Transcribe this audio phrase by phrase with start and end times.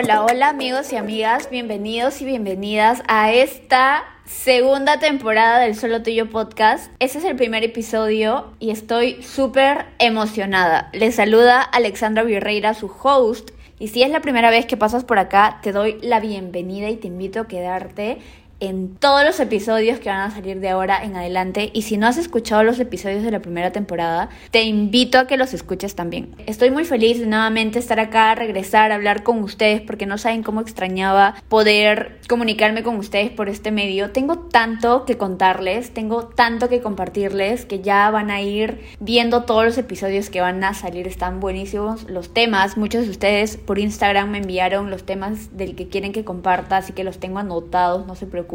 [0.00, 6.30] Hola, hola amigos y amigas, bienvenidos y bienvenidas a esta segunda temporada del Solo Tuyo
[6.30, 6.92] Podcast.
[7.00, 10.88] Este es el primer episodio y estoy súper emocionada.
[10.92, 13.50] Les saluda Alexandra Virreira, su host.
[13.80, 16.96] Y si es la primera vez que pasas por acá, te doy la bienvenida y
[16.96, 18.18] te invito a quedarte
[18.60, 21.70] en todos los episodios que van a salir de ahora en adelante.
[21.72, 25.36] Y si no has escuchado los episodios de la primera temporada, te invito a que
[25.36, 26.34] los escuches también.
[26.46, 30.60] Estoy muy feliz de nuevamente estar acá, regresar, hablar con ustedes, porque no saben cómo
[30.60, 34.10] extrañaba poder comunicarme con ustedes por este medio.
[34.10, 39.64] Tengo tanto que contarles, tengo tanto que compartirles, que ya van a ir viendo todos
[39.64, 41.06] los episodios que van a salir.
[41.06, 42.76] Están buenísimos los temas.
[42.76, 46.92] Muchos de ustedes por Instagram me enviaron los temas del que quieren que comparta, así
[46.92, 48.47] que los tengo anotados, no se preocupen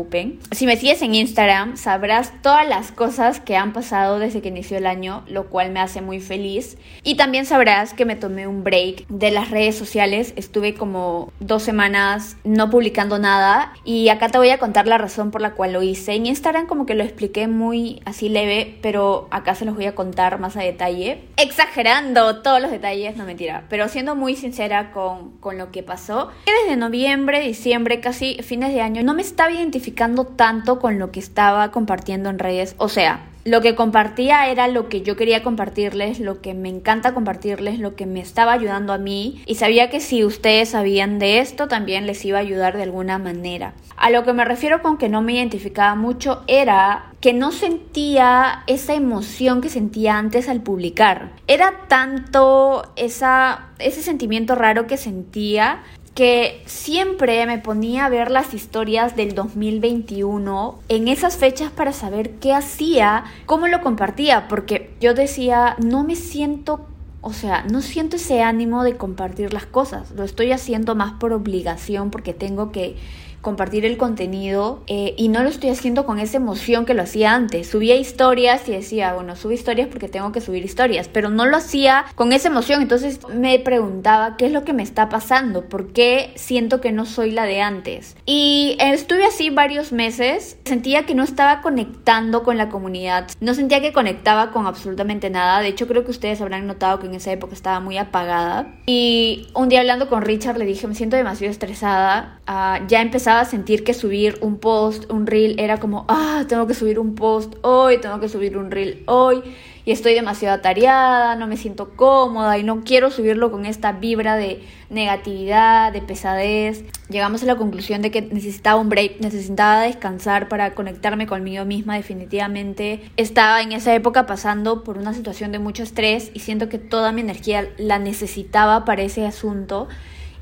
[0.51, 4.77] si me sigues en Instagram, sabrás todas las cosas que han pasado desde que inició
[4.77, 6.77] el año, lo cual me hace muy feliz.
[7.03, 10.33] Y también sabrás que me tomé un break de las redes sociales.
[10.35, 13.73] Estuve como dos semanas no publicando nada.
[13.85, 16.13] Y acá te voy a contar la razón por la cual lo hice.
[16.13, 19.95] En Instagram como que lo expliqué muy así leve, pero acá se los voy a
[19.95, 21.21] contar más a detalle.
[21.37, 26.29] Exagerando todos los detalles, no mentira, pero siendo muy sincera con, con lo que pasó.
[26.45, 31.19] Desde noviembre, diciembre, casi fines de año, no me estaba identificando tanto con lo que
[31.19, 32.75] estaba compartiendo en redes.
[32.77, 37.13] O sea, lo que compartía era lo que yo quería compartirles, lo que me encanta
[37.13, 41.39] compartirles, lo que me estaba ayudando a mí y sabía que si ustedes sabían de
[41.39, 43.73] esto también les iba a ayudar de alguna manera.
[43.97, 48.63] A lo que me refiero con que no me identificaba mucho era que no sentía
[48.67, 51.31] esa emoción que sentía antes al publicar.
[51.47, 58.53] Era tanto esa, ese sentimiento raro que sentía que siempre me ponía a ver las
[58.53, 65.15] historias del 2021 en esas fechas para saber qué hacía, cómo lo compartía, porque yo
[65.15, 66.85] decía, no me siento,
[67.21, 71.33] o sea, no siento ese ánimo de compartir las cosas, lo estoy haciendo más por
[71.33, 72.95] obligación porque tengo que
[73.43, 77.35] compartir el contenido eh, y no lo estoy haciendo con esa emoción que lo hacía
[77.35, 77.67] antes.
[77.67, 81.57] Subía historias y decía, bueno, subo historias porque tengo que subir historias, pero no lo
[81.57, 82.81] hacía con esa emoción.
[82.81, 87.05] Entonces me preguntaba qué es lo que me está pasando, por qué siento que no
[87.05, 88.15] soy la de antes.
[88.25, 93.81] Y estuve así varios meses, sentía que no estaba conectando con la comunidad, no sentía
[93.81, 95.59] que conectaba con absolutamente nada.
[95.59, 98.73] De hecho, creo que ustedes habrán notado que en esa época estaba muy apagada.
[98.85, 103.41] Y un día hablando con Richard le dije, me siento demasiado estresada, uh, ya empezaba
[103.41, 107.15] a sentir que subir un post, un reel, era como, ah, tengo que subir un
[107.15, 109.43] post hoy, tengo que subir un reel hoy,
[109.85, 114.37] y estoy demasiado atareada, no me siento cómoda y no quiero subirlo con esta vibra
[114.37, 116.85] de negatividad, de pesadez.
[117.09, 121.97] Llegamos a la conclusión de que necesitaba un break, necesitaba descansar para conectarme conmigo misma
[121.97, 123.01] definitivamente.
[123.17, 127.11] Estaba en esa época pasando por una situación de mucho estrés y siento que toda
[127.11, 129.89] mi energía la necesitaba para ese asunto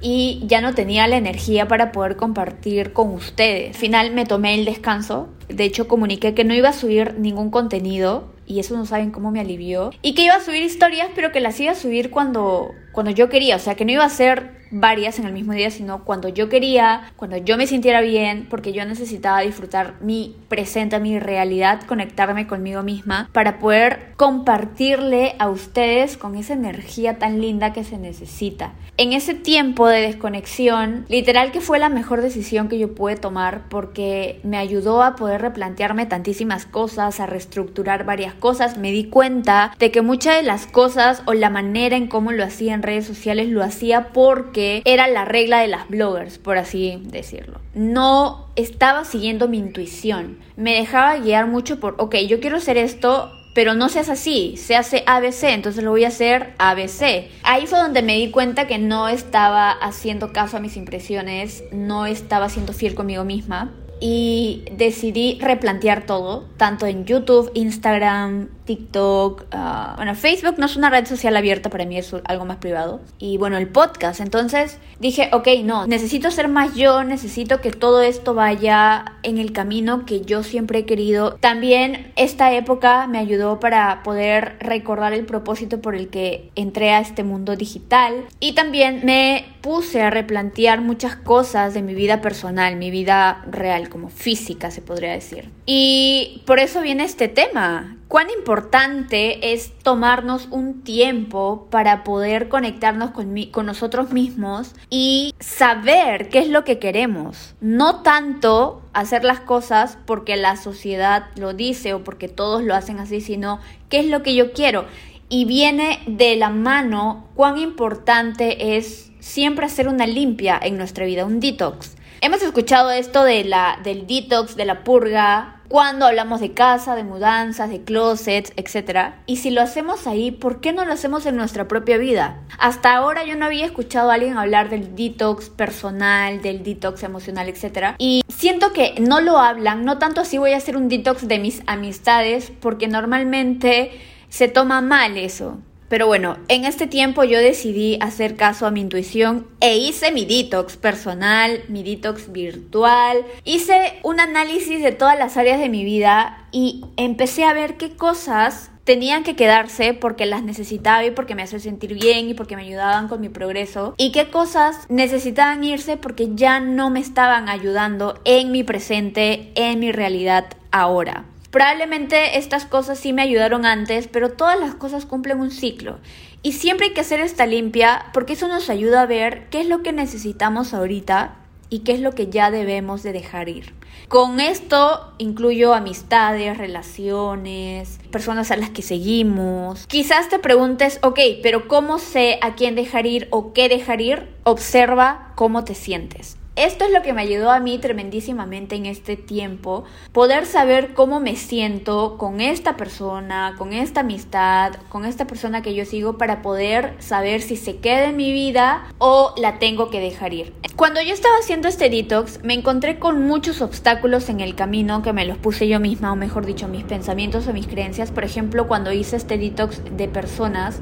[0.02, 3.76] y ya no tenía la energía para poder compartir con ustedes.
[3.76, 7.52] Al final me tomé el descanso, de hecho comuniqué que no iba a subir ningún
[7.52, 11.32] contenido y eso no saben cómo me alivió y que iba a subir historias pero
[11.32, 14.10] que las iba a subir cuando cuando yo quería, o sea, que no iba a
[14.10, 18.48] ser varias en el mismo día, sino cuando yo quería, cuando yo me sintiera bien,
[18.50, 25.50] porque yo necesitaba disfrutar mi presente, mi realidad, conectarme conmigo misma para poder compartirle a
[25.50, 28.74] ustedes con esa energía tan linda que se necesita.
[29.02, 33.64] En ese tiempo de desconexión, literal que fue la mejor decisión que yo pude tomar
[33.68, 38.78] porque me ayudó a poder replantearme tantísimas cosas, a reestructurar varias cosas.
[38.78, 42.44] Me di cuenta de que muchas de las cosas o la manera en cómo lo
[42.44, 47.02] hacía en redes sociales lo hacía porque era la regla de las bloggers, por así
[47.06, 47.60] decirlo.
[47.74, 50.38] No estaba siguiendo mi intuición.
[50.58, 54.56] Me dejaba guiar mucho por, ok, yo quiero hacer esto, pero no se hace así,
[54.58, 57.30] se hace ABC, entonces lo voy a hacer ABC.
[57.44, 62.06] Ahí fue donde me di cuenta que no estaba haciendo caso a mis impresiones, no
[62.06, 69.94] estaba siendo fiel conmigo misma y decidí replantear todo, tanto en YouTube, Instagram, TikTok, ah,
[69.98, 73.02] bueno, Facebook no es una red social abierta para mí, es algo más privado.
[73.18, 74.20] Y bueno, el podcast.
[74.20, 79.52] Entonces dije, ok, no, necesito ser más yo, necesito que todo esto vaya en el
[79.52, 81.38] camino que yo siempre he querido.
[81.40, 87.00] También esta época me ayudó para poder recordar el propósito por el que entré a
[87.00, 88.26] este mundo digital.
[88.40, 93.90] Y también me puse a replantear muchas cosas de mi vida personal, mi vida real,
[93.90, 95.50] como física se podría decir.
[95.66, 103.12] Y por eso viene este tema, cuán importante es tomarnos un tiempo para poder conectarnos
[103.12, 107.56] con, con, nosotros mismos y saber qué es lo que queremos.
[107.62, 113.00] No tanto hacer las cosas porque la sociedad lo dice o porque todos lo hacen
[113.00, 114.88] así, sino qué es lo que yo quiero.
[115.30, 121.24] y viene de la mano cuán importante es siempre hacer una limpia en nuestra vida,
[121.24, 121.96] un detox.
[122.20, 127.06] Hemos escuchado esto de la, del detox, de la purga, cuando hablamos de casa, de
[127.06, 129.14] mudanzas, de closets, etc.
[129.26, 132.42] Y si lo hacemos ahí, ¿por qué no lo hacemos en nuestra propia vida?
[132.60, 137.48] Hasta ahora yo no había escuchado a alguien hablar del detox personal, del detox emocional,
[137.48, 137.96] etc.
[138.00, 141.40] Y siento que no lo hablan, no tanto así voy a hacer un detox de
[141.40, 143.92] mis amistades, porque normalmente
[144.28, 145.58] se toma mal eso.
[145.92, 150.24] Pero bueno, en este tiempo yo decidí hacer caso a mi intuición e hice mi
[150.24, 153.26] detox personal, mi detox virtual.
[153.44, 157.98] Hice un análisis de todas las áreas de mi vida y empecé a ver qué
[157.98, 162.56] cosas tenían que quedarse porque las necesitaba y porque me hacían sentir bien y porque
[162.56, 167.50] me ayudaban con mi progreso y qué cosas necesitaban irse porque ya no me estaban
[167.50, 171.26] ayudando en mi presente, en mi realidad ahora.
[171.52, 176.00] Probablemente estas cosas sí me ayudaron antes, pero todas las cosas cumplen un ciclo.
[176.44, 179.68] Y siempre hay que hacer esta limpia porque eso nos ayuda a ver qué es
[179.68, 181.36] lo que necesitamos ahorita
[181.70, 183.74] y qué es lo que ya debemos de dejar ir.
[184.08, 189.88] Con esto incluyo amistades, relaciones, personas a las que seguimos.
[189.88, 194.30] Quizás te preguntes, ok, pero ¿cómo sé a quién dejar ir o qué dejar ir?
[194.44, 196.38] Observa cómo te sientes.
[196.58, 201.22] Esto es lo que me ayudó a mí tremendísimamente en este tiempo, poder saber cómo
[201.22, 206.42] me siento con esta persona, con esta amistad, con esta persona que yo sigo para
[206.42, 210.54] poder saber si se queda en mi vida o la tengo que dejar ir.
[210.76, 215.14] Cuando yo estaba haciendo este detox, me encontré con muchos obstáculos en el camino que
[215.14, 218.12] me los puse yo misma, o mejor dicho, mis pensamientos o mis creencias.
[218.12, 220.80] Por ejemplo, cuando hice este detox de personas,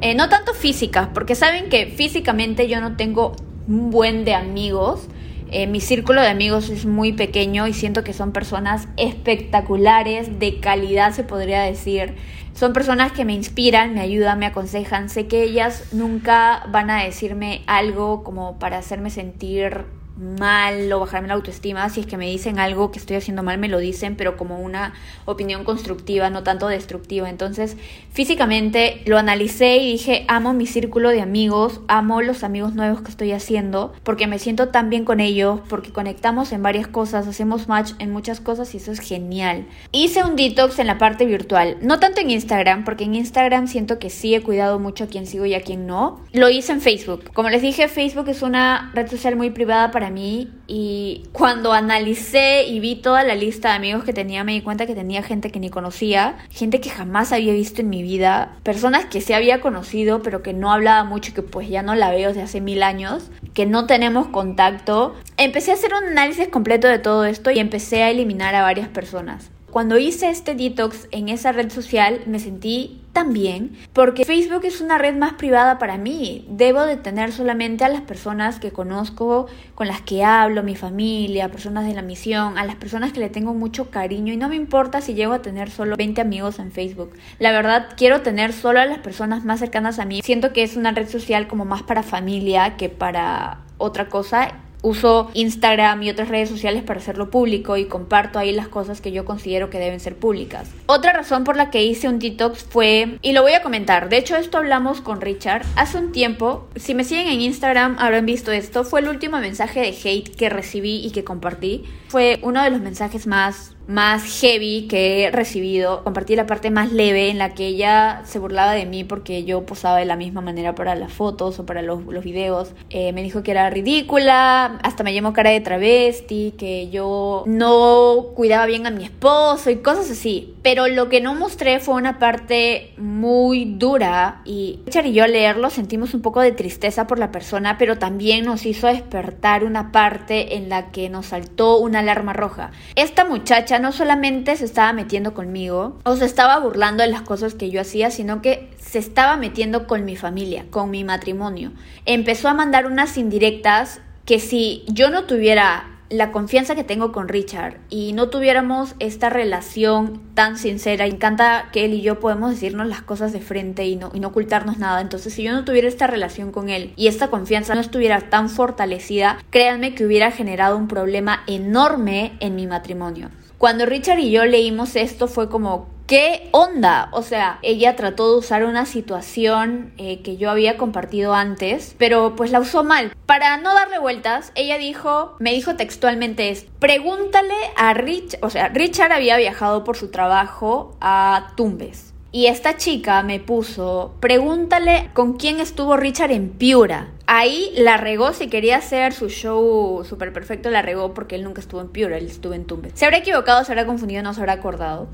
[0.00, 3.36] eh, no tanto físicas, porque saben que físicamente yo no tengo
[3.68, 5.08] un buen de amigos.
[5.50, 10.60] Eh, mi círculo de amigos es muy pequeño y siento que son personas espectaculares, de
[10.60, 12.14] calidad se podría decir.
[12.54, 15.08] Son personas que me inspiran, me ayudan, me aconsejan.
[15.08, 19.84] Sé que ellas nunca van a decirme algo como para hacerme sentir
[20.18, 21.88] mal o bajarme la autoestima.
[21.88, 24.60] Si es que me dicen algo que estoy haciendo mal, me lo dicen, pero como
[24.60, 24.94] una
[25.24, 27.28] opinión constructiva, no tanto destructiva.
[27.28, 27.76] Entonces,
[28.12, 33.10] físicamente lo analicé y dije, amo mi círculo de amigos, amo los amigos nuevos que
[33.10, 37.68] estoy haciendo, porque me siento tan bien con ellos, porque conectamos en varias cosas, hacemos
[37.68, 39.66] match en muchas cosas y eso es genial.
[39.92, 43.98] Hice un detox en la parte virtual, no tanto en Instagram, porque en Instagram siento
[43.98, 46.20] que sí he cuidado mucho a quien sigo y a quien no.
[46.32, 47.30] Lo hice en Facebook.
[47.32, 52.64] Como les dije, Facebook es una red social muy privada para mí y cuando analicé
[52.66, 55.50] y vi toda la lista de amigos que tenía me di cuenta que tenía gente
[55.50, 59.60] que ni conocía, gente que jamás había visto en mi vida, personas que sí había
[59.60, 62.60] conocido pero que no hablaba mucho y que pues ya no la veo desde hace
[62.60, 65.14] mil años, que no tenemos contacto.
[65.36, 68.88] Empecé a hacer un análisis completo de todo esto y empecé a eliminar a varias
[68.88, 69.50] personas.
[69.72, 74.82] Cuando hice este detox en esa red social me sentí tan bien porque Facebook es
[74.82, 76.44] una red más privada para mí.
[76.50, 81.50] Debo de tener solamente a las personas que conozco, con las que hablo, mi familia,
[81.50, 84.56] personas de la misión, a las personas que le tengo mucho cariño y no me
[84.56, 87.14] importa si llego a tener solo 20 amigos en Facebook.
[87.38, 90.20] La verdad quiero tener solo a las personas más cercanas a mí.
[90.22, 94.52] Siento que es una red social como más para familia que para otra cosa
[94.82, 99.12] uso Instagram y otras redes sociales para hacerlo público y comparto ahí las cosas que
[99.12, 100.68] yo considero que deben ser públicas.
[100.86, 104.18] Otra razón por la que hice un detox fue, y lo voy a comentar, de
[104.18, 108.52] hecho esto hablamos con Richard hace un tiempo, si me siguen en Instagram habrán visto
[108.52, 111.84] esto, fue el último mensaje de hate que recibí y que compartí.
[112.08, 116.04] Fue uno de los mensajes más más heavy que he recibido.
[116.04, 119.64] Compartí la parte más leve en la que ella se burlaba de mí porque yo
[119.66, 122.72] posaba de la misma manera para las fotos o para los, los videos.
[122.90, 128.26] Eh, me dijo que era ridícula, hasta me llamó cara de travesti, que yo no
[128.34, 130.54] cuidaba bien a mi esposo y cosas así.
[130.62, 135.32] Pero lo que no mostré fue una parte muy dura y Richard y yo al
[135.32, 139.90] leerlo sentimos un poco de tristeza por la persona, pero también nos hizo despertar una
[139.90, 142.70] parte en la que nos saltó una alarma roja.
[142.94, 143.24] Esta
[143.72, 147.70] muchacha no solamente se estaba metiendo conmigo o se estaba burlando de las cosas que
[147.70, 151.72] yo hacía, sino que se estaba metiendo con mi familia, con mi matrimonio.
[152.04, 157.28] Empezó a mandar unas indirectas que si yo no tuviera la confianza que tengo con
[157.28, 162.86] Richard y no tuviéramos esta relación tan sincera, encanta que él y yo podemos decirnos
[162.86, 165.00] las cosas de frente y no, y no ocultarnos nada.
[165.00, 168.50] Entonces, si yo no tuviera esta relación con él y esta confianza no estuviera tan
[168.50, 173.30] fortalecida, créanme que hubiera generado un problema enorme en mi matrimonio.
[173.62, 177.10] Cuando Richard y yo leímos esto fue como, ¿qué onda?
[177.12, 182.34] O sea, ella trató de usar una situación eh, que yo había compartido antes, pero
[182.34, 183.12] pues la usó mal.
[183.24, 188.66] Para no darle vueltas, ella dijo, me dijo textualmente es, pregúntale a Rich, o sea,
[188.66, 195.34] Richard había viajado por su trabajo a Tumbes Y esta chica me puso, pregúntale con
[195.34, 197.12] quién estuvo Richard en Piura.
[197.34, 201.62] Ahí la regó, si quería hacer su show súper perfecto, la regó porque él nunca
[201.62, 202.90] estuvo en Piura, él estuvo en Tumbe.
[202.92, 205.08] Se habrá equivocado, se habrá confundido, no se habrá acordado.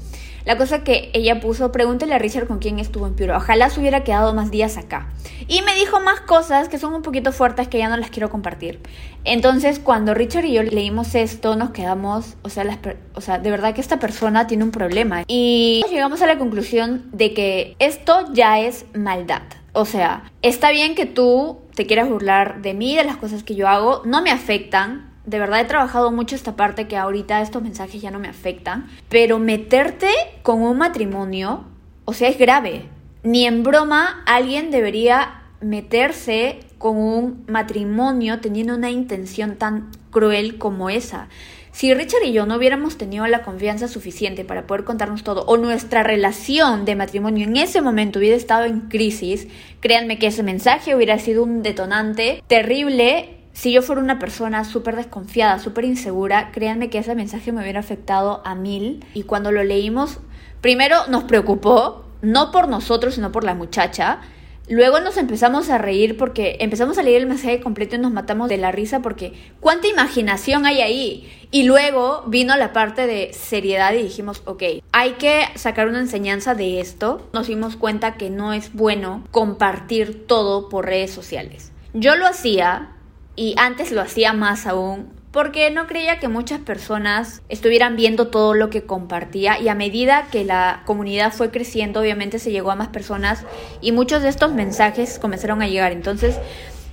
[0.45, 3.37] La cosa que ella puso, pregúntale a Richard con quién estuvo en Piura.
[3.37, 5.13] Ojalá se hubiera quedado más días acá.
[5.47, 8.31] Y me dijo más cosas que son un poquito fuertes que ya no las quiero
[8.31, 8.81] compartir.
[9.23, 12.79] Entonces, cuando Richard y yo leímos esto, nos quedamos, o sea, las,
[13.15, 15.23] o sea, de verdad que esta persona tiene un problema.
[15.29, 19.43] Y llegamos a la conclusión de que esto ya es maldad.
[19.73, 23.55] O sea, está bien que tú te quieras burlar de mí, de las cosas que
[23.55, 25.11] yo hago, no me afectan.
[25.27, 28.89] De verdad he trabajado mucho esta parte que ahorita estos mensajes ya no me afectan.
[29.09, 30.09] Pero meterte
[30.43, 31.65] con un matrimonio,
[32.05, 32.89] o sea, es grave.
[33.23, 40.89] Ni en broma alguien debería meterse con un matrimonio teniendo una intención tan cruel como
[40.89, 41.29] esa.
[41.79, 45.57] Si Richard y yo no hubiéramos tenido la confianza suficiente para poder contarnos todo, o
[45.59, 49.47] nuestra relación de matrimonio en ese momento hubiera estado en crisis,
[49.79, 53.37] créanme que ese mensaje hubiera sido un detonante terrible.
[53.53, 57.79] Si yo fuera una persona súper desconfiada, súper insegura, créanme que ese mensaje me hubiera
[57.79, 59.05] afectado a mil.
[59.15, 60.19] Y cuando lo leímos,
[60.61, 64.23] primero nos preocupó, no por nosotros, sino por la muchacha.
[64.69, 68.51] Luego nos empezamos a reír porque empezamos a leer el mensaje completo y nos matamos
[68.51, 71.33] de la risa porque cuánta imaginación hay ahí.
[71.51, 76.55] Y luego vino la parte de seriedad y dijimos, ok, hay que sacar una enseñanza
[76.55, 77.27] de esto.
[77.33, 81.73] Nos dimos cuenta que no es bueno compartir todo por redes sociales.
[81.95, 82.91] Yo lo hacía
[83.37, 88.55] y antes lo hacía más aún porque no creía que muchas personas estuvieran viendo todo
[88.55, 92.77] lo que compartía y a medida que la comunidad fue creciendo obviamente se llegó a
[92.77, 93.45] más personas
[93.81, 95.93] y muchos de estos mensajes comenzaron a llegar.
[95.93, 96.37] Entonces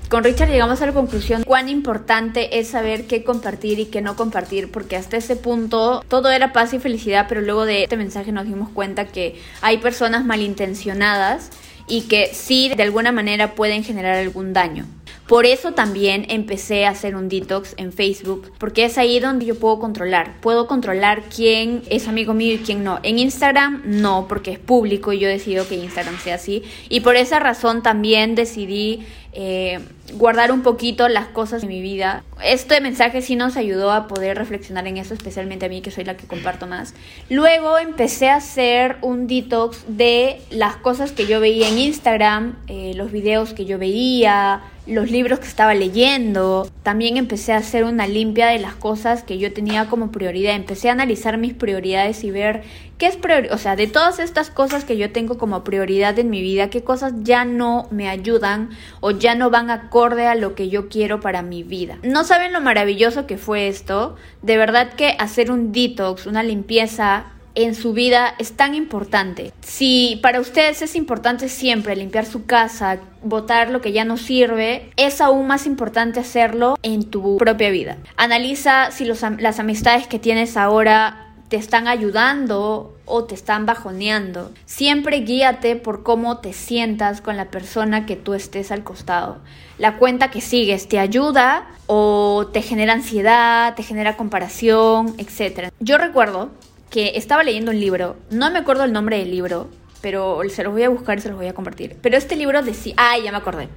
[0.10, 4.16] con Richard llegamos a la conclusión cuán importante es saber qué compartir y qué no
[4.16, 8.32] compartir, porque hasta ese punto todo era paz y felicidad, pero luego de este mensaje
[8.32, 11.50] nos dimos cuenta que hay personas malintencionadas
[11.88, 14.86] y que sí de alguna manera pueden generar algún daño.
[15.28, 19.56] Por eso también empecé a hacer un detox en Facebook, porque es ahí donde yo
[19.56, 20.40] puedo controlar.
[20.40, 23.00] Puedo controlar quién es amigo mío y quién no.
[23.02, 26.62] En Instagram no, porque es público y yo decido que Instagram sea así.
[26.90, 29.04] Y por esa razón también decidí
[29.38, 29.80] eh,
[30.14, 32.24] guardar un poquito las cosas de mi vida.
[32.42, 36.06] Este mensaje sí nos ayudó a poder reflexionar en eso, especialmente a mí que soy
[36.06, 36.94] la que comparto más.
[37.30, 42.94] Luego empecé a hacer un detox de las cosas que yo veía en Instagram, eh,
[42.96, 46.70] los videos que yo veía, los libros que estaba leyendo.
[46.84, 50.56] También empecé a hacer una limpia de las cosas que yo tenía como prioridad.
[50.56, 52.64] Empecé a analizar mis prioridades y ver
[52.98, 53.54] qué es prioridad.
[53.54, 56.84] O sea, de todas estas cosas que yo tengo como prioridad en mi vida, qué
[56.84, 61.22] cosas ya no me ayudan o ya no van acorde a lo que yo quiero
[61.22, 61.98] para mi vida.
[62.04, 64.16] No saben lo maravilloso que fue esto.
[64.44, 69.52] De verdad que hacer un detox, una limpieza en su vida es tan importante.
[69.62, 74.92] Si para ustedes es importante siempre limpiar su casa, botar lo que ya no sirve,
[74.98, 77.98] es aún más importante hacerlo en tu propia vida.
[78.18, 84.52] Analiza si las amistades que tienes ahora te están ayudando o te están bajoneando.
[84.66, 89.40] Siempre guíate por cómo te sientas con la persona que tú estés al costado.
[89.78, 95.70] La cuenta que sigues te ayuda o te genera ansiedad, te genera comparación, etc.
[95.80, 96.50] Yo recuerdo
[96.90, 99.70] que estaba leyendo un libro, no me acuerdo el nombre del libro,
[100.02, 101.98] pero se los voy a buscar y se los voy a compartir.
[102.02, 103.70] Pero este libro decía, ay, ya me acordé.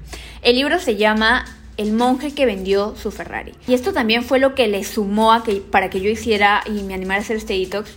[0.42, 1.44] El libro se llama
[1.78, 3.54] El monje que vendió su Ferrari.
[3.66, 6.82] Y esto también fue lo que le sumó a que para que yo hiciera y
[6.82, 7.92] me animara a hacer este detox.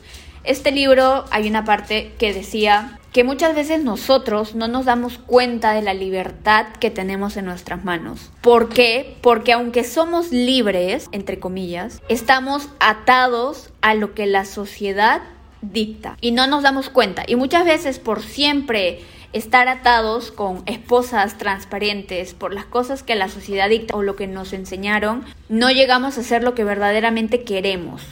[0.46, 5.74] Este libro hay una parte que decía que muchas veces nosotros no nos damos cuenta
[5.74, 8.32] de la libertad que tenemos en nuestras manos.
[8.42, 9.18] ¿Por qué?
[9.22, 15.22] Porque aunque somos libres, entre comillas, estamos atados a lo que la sociedad
[15.62, 17.24] dicta y no nos damos cuenta.
[17.28, 19.02] Y muchas veces por siempre
[19.34, 24.28] estar atados con esposas transparentes por las cosas que la sociedad dicta o lo que
[24.28, 28.04] nos enseñaron, no llegamos a hacer lo que verdaderamente queremos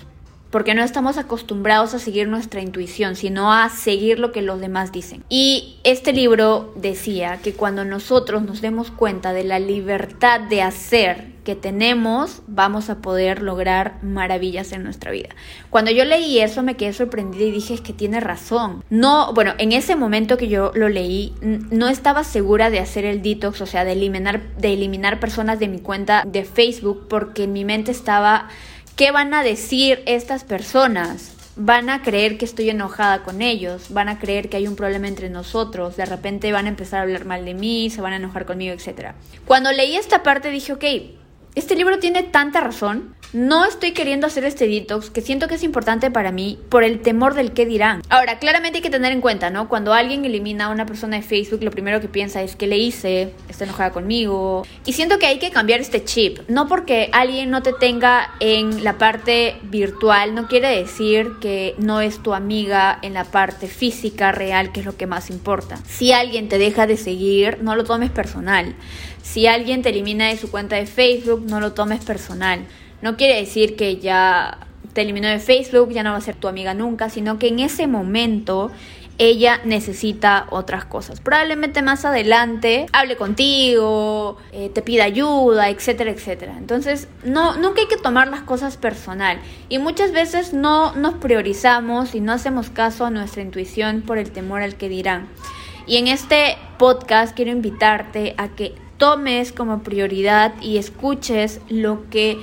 [0.52, 4.92] porque no estamos acostumbrados a seguir nuestra intuición, sino a seguir lo que los demás
[4.92, 5.24] dicen.
[5.30, 11.40] Y este libro decía que cuando nosotros nos demos cuenta de la libertad de hacer
[11.44, 15.30] que tenemos, vamos a poder lograr maravillas en nuestra vida.
[15.70, 18.84] Cuando yo leí eso me quedé sorprendida y dije es que tiene razón.
[18.90, 23.22] No, bueno, en ese momento que yo lo leí no estaba segura de hacer el
[23.22, 27.54] detox, o sea, de eliminar de eliminar personas de mi cuenta de Facebook porque en
[27.54, 28.50] mi mente estaba
[29.00, 31.32] ¿Qué van a decir estas personas?
[31.56, 35.08] Van a creer que estoy enojada con ellos, van a creer que hay un problema
[35.08, 38.18] entre nosotros, de repente van a empezar a hablar mal de mí, se van a
[38.18, 39.14] enojar conmigo, etc.
[39.46, 40.84] Cuando leí esta parte dije, ok,
[41.56, 45.64] este libro tiene tanta razón, no estoy queriendo hacer este detox que siento que es
[45.64, 48.02] importante para mí por el temor del qué dirán.
[48.10, 49.70] Ahora, claramente hay que tener en cuenta, ¿no?
[49.70, 52.78] Cuando alguien elimina a una persona de Facebook, lo primero que piensa es que le
[52.78, 54.66] hice, está enojada conmigo.
[54.86, 56.40] Y siento que hay que cambiar este chip.
[56.48, 62.02] No porque alguien no te tenga en la parte virtual, no quiere decir que no
[62.02, 65.78] es tu amiga en la parte física, real, que es lo que más importa.
[65.88, 68.76] Si alguien te deja de seguir, no lo tomes personal.
[69.22, 72.66] Si alguien te elimina de su cuenta de Facebook, no lo tomes personal.
[73.02, 76.48] No quiere decir que ya te eliminó de Facebook, ya no va a ser tu
[76.48, 78.72] amiga nunca, sino que en ese momento
[79.20, 81.20] ella necesita otras cosas.
[81.20, 86.56] Probablemente más adelante hable contigo, eh, te pida ayuda, etcétera, etcétera.
[86.58, 89.40] Entonces, no, nunca hay que tomar las cosas personal.
[89.68, 94.32] Y muchas veces no nos priorizamos y no hacemos caso a nuestra intuición por el
[94.32, 95.28] temor al que dirán.
[95.86, 102.38] Y en este podcast quiero invitarte a que tomes como prioridad y escuches lo que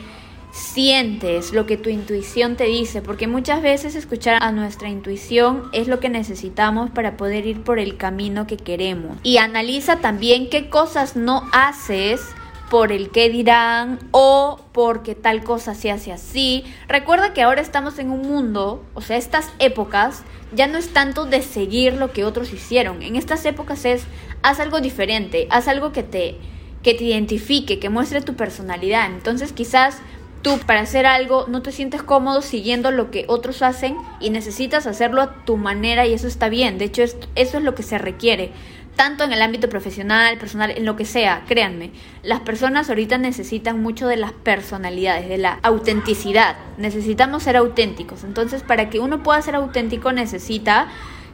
[0.57, 5.87] sientes, lo que tu intuición te dice, porque muchas veces escuchar a nuestra intuición es
[5.87, 9.19] lo que necesitamos para poder ir por el camino que queremos.
[9.23, 12.23] Y analiza también qué cosas no haces
[12.71, 16.65] por el qué dirán o porque tal cosa se hace así.
[16.89, 21.27] Recuerda que ahora estamos en un mundo, o sea, estas épocas ya no es tanto
[21.27, 23.03] de seguir lo que otros hicieron.
[23.03, 24.05] En estas épocas es
[24.43, 26.39] haz algo diferente, haz algo que te
[26.87, 29.07] que te identifique, que muestre tu personalidad.
[29.07, 29.99] Entonces, quizás
[30.47, 34.87] tú para hacer algo no te sientes cómodo siguiendo lo que otros hacen y necesitas
[34.87, 36.79] hacerlo a tu manera y eso está bien.
[36.79, 38.53] De hecho, eso es lo que se requiere.
[38.95, 41.91] Tanto en el ámbito profesional, personal, en lo que sea, créanme,
[42.23, 46.57] las personas ahorita necesitan mucho de las personalidades, de la autenticidad.
[46.79, 48.23] Necesitamos ser auténticos.
[48.23, 50.87] Entonces, para que uno pueda ser auténtico necesita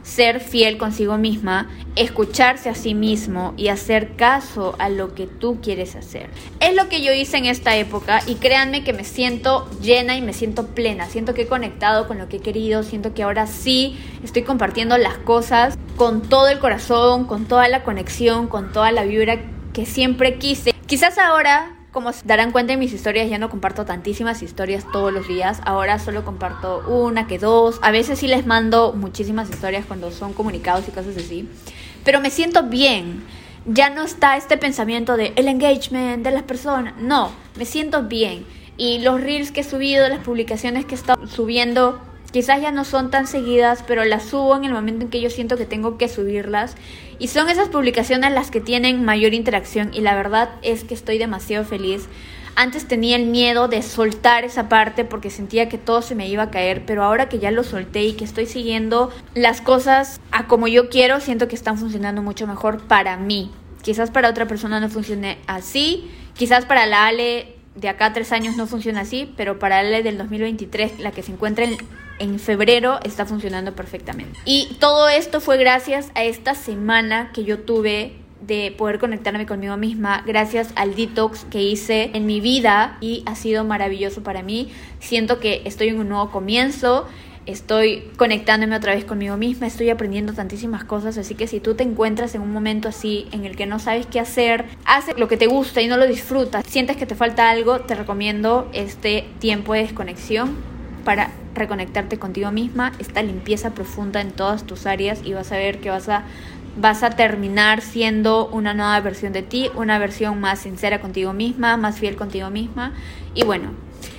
[0.03, 5.59] ser fiel consigo misma, escucharse a sí mismo y hacer caso a lo que tú
[5.61, 6.29] quieres hacer.
[6.59, 10.21] Es lo que yo hice en esta época y créanme que me siento llena y
[10.21, 13.47] me siento plena, siento que he conectado con lo que he querido, siento que ahora
[13.47, 18.91] sí estoy compartiendo las cosas con todo el corazón, con toda la conexión, con toda
[18.91, 19.39] la vibra
[19.73, 20.73] que siempre quise.
[20.85, 25.13] Quizás ahora como se darán cuenta en mis historias, ya no comparto tantísimas historias todos
[25.13, 25.61] los días.
[25.63, 27.79] Ahora solo comparto una que dos.
[27.83, 31.47] A veces sí les mando muchísimas historias cuando son comunicados y cosas así.
[32.03, 33.23] Pero me siento bien.
[33.65, 36.95] Ya no está este pensamiento de el engagement de las personas.
[36.97, 38.45] No, me siento bien.
[38.75, 42.01] Y los reels que he subido, las publicaciones que he estado subiendo,
[42.33, 45.29] Quizás ya no son tan seguidas, pero las subo en el momento en que yo
[45.29, 46.75] siento que tengo que subirlas.
[47.19, 51.19] Y son esas publicaciones las que tienen mayor interacción y la verdad es que estoy
[51.19, 52.07] demasiado feliz.
[52.55, 56.41] Antes tenía el miedo de soltar esa parte porque sentía que todo se me iba
[56.41, 60.47] a caer, pero ahora que ya lo solté y que estoy siguiendo las cosas a
[60.47, 63.51] como yo quiero, siento que están funcionando mucho mejor para mí.
[63.83, 68.57] Quizás para otra persona no funcione así, quizás para la Ale de acá tres años
[68.57, 71.77] no funciona así, pero para la Ale del 2023, la que se encuentra en
[72.23, 74.39] en febrero está funcionando perfectamente.
[74.45, 79.77] Y todo esto fue gracias a esta semana que yo tuve de poder conectarme conmigo
[79.77, 84.71] misma gracias al detox que hice en mi vida y ha sido maravilloso para mí.
[84.99, 87.07] Siento que estoy en un nuevo comienzo,
[87.45, 91.83] estoy conectándome otra vez conmigo misma, estoy aprendiendo tantísimas cosas, así que si tú te
[91.83, 95.37] encuentras en un momento así en el que no sabes qué hacer, haces lo que
[95.37, 99.73] te gusta y no lo disfrutas, sientes que te falta algo, te recomiendo este tiempo
[99.73, 100.72] de desconexión
[101.03, 105.79] para reconectarte contigo misma, esta limpieza profunda en todas tus áreas y vas a ver
[105.79, 106.23] que vas a
[106.75, 111.77] vas a terminar siendo una nueva versión de ti, una versión más sincera contigo misma,
[111.77, 112.93] más fiel contigo misma
[113.35, 113.73] y bueno,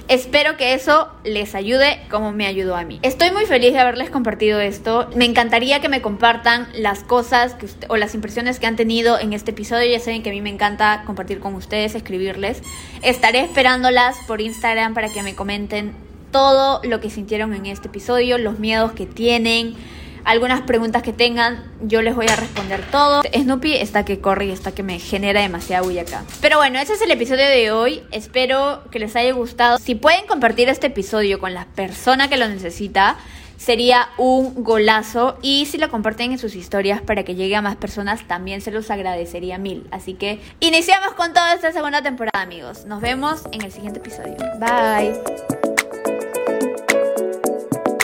[0.07, 2.99] Espero que eso les ayude como me ayudó a mí.
[3.01, 5.09] Estoy muy feliz de haberles compartido esto.
[5.17, 9.33] Me encantaría que me compartan las cosas que o las impresiones que han tenido en
[9.33, 9.91] este episodio.
[9.91, 12.63] Ya saben que a mí me encanta compartir con ustedes, escribirles.
[13.03, 15.95] Estaré esperándolas por Instagram para que me comenten
[16.35, 19.77] todo lo que sintieron en este episodio, los miedos que tienen,
[20.25, 23.23] algunas preguntas que tengan, yo les voy a responder todo.
[23.33, 26.25] Snoopy está que corre y está que me genera demasiada bulla acá.
[26.41, 28.03] Pero bueno, ese es el episodio de hoy.
[28.11, 29.79] Espero que les haya gustado.
[29.79, 33.17] Si pueden compartir este episodio con la persona que lo necesita,
[33.57, 35.39] sería un golazo.
[35.41, 38.73] Y si lo comparten en sus historias para que llegue a más personas, también se
[38.73, 39.87] los agradecería mil.
[39.93, 42.87] Así que iniciamos con toda esta segunda temporada, amigos.
[42.87, 44.35] Nos vemos en el siguiente episodio.
[44.59, 45.74] Bye.